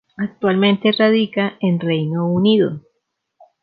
Actualmente 0.17 0.91
radica 0.97 1.57
en 1.59 1.79
Reino 1.79 2.27
Unido. 2.27 2.81